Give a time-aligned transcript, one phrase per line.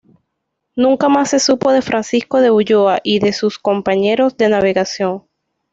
[0.75, 5.25] Nunca más se supo de Francisco de Ulloa y de sus compañeros de navegación.